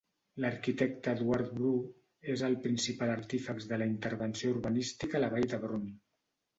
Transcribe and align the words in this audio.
L'arquitecte 0.43 1.13
Eduard 1.17 1.51
Bru 1.59 1.75
és 2.37 2.45
el 2.49 2.57
principal 2.65 3.15
artífex 3.19 3.71
de 3.75 3.83
la 3.85 3.93
intervenció 3.95 4.59
urbanística 4.59 5.17
a 5.23 5.27
la 5.27 5.35
Vall 5.39 5.51
d'Hebron. 5.57 5.91